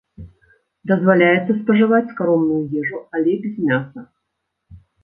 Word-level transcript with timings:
Дазваляецца 0.91 1.51
спажываць 1.59 2.09
скаромную 2.17 2.61
ежу, 2.83 2.99
але 3.21 3.31
без 3.47 3.55
мяса. 3.71 3.99